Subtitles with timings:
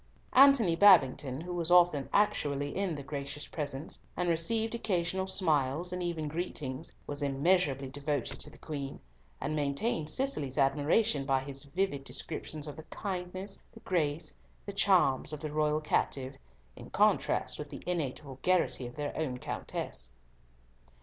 [0.33, 6.01] Antony Babington, who was often actually in the gracious presence, and received occasional smiles, and
[6.01, 8.99] even greetings, was immeasurably devoted to the Queen,
[9.39, 14.35] and maintained Cicely's admiration by his vivid descriptions of the kindness, the grace,
[14.65, 16.35] the charms of the royal captive,
[16.75, 20.13] in contrast with the innate vulgarity of their own Countess.